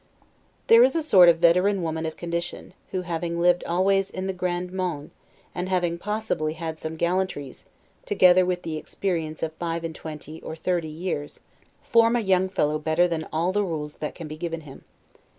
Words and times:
There 0.65 0.81
is 0.83 0.95
a 0.95 1.03
sort 1.03 1.29
of 1.29 1.37
veteran 1.37 1.83
women 1.83 2.07
of 2.07 2.17
condition, 2.17 2.73
who 2.89 3.03
having 3.03 3.39
lived 3.39 3.63
always 3.67 4.09
in 4.09 4.25
the 4.25 4.33
'grande 4.33 4.71
monde', 4.73 5.11
and 5.53 5.69
having 5.69 5.99
possibly 5.99 6.53
had 6.53 6.79
some 6.79 6.95
gallantries, 6.95 7.65
together 8.07 8.43
with 8.43 8.63
the 8.63 8.77
experience 8.77 9.43
of 9.43 9.53
five 9.53 9.83
and 9.83 9.93
twenty, 9.93 10.41
or 10.41 10.55
thirty 10.55 10.89
years, 10.89 11.41
form 11.83 12.15
a 12.15 12.19
young 12.19 12.49
fellow 12.49 12.79
better 12.79 13.07
than 13.07 13.27
all 13.31 13.51
the 13.51 13.63
rules 13.63 13.97
that 13.97 14.15
can 14.15 14.27
be 14.27 14.37
given 14.37 14.61
him. 14.61 14.85